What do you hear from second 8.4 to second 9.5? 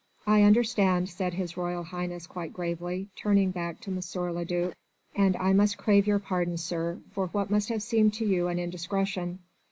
an indiscretion.